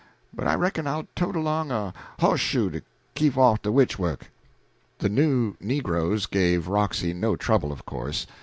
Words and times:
But 0.33 0.47
I 0.47 0.55
reckon 0.55 0.87
I'll 0.87 1.05
tote 1.15 1.35
along 1.35 1.69
a 1.69 1.93
hoss 2.19 2.39
shoe 2.39 2.71
to 2.71 2.81
keep 3.13 3.37
off 3.37 3.61
de 3.61 3.71
witch 3.71 3.99
work." 3.99 4.31
The 4.97 5.09
new 5.09 5.53
negroes 5.59 6.25
gave 6.25 6.67
Roxy 6.67 7.13
no 7.13 7.35
trouble, 7.35 7.71
of 7.71 7.85
course. 7.85 8.25